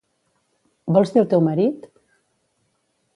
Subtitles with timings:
[0.97, 1.85] Vols dir el teu marit?